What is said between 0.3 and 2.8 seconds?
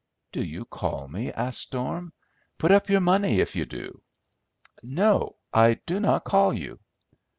"Do you call me?" asked Storm. "Put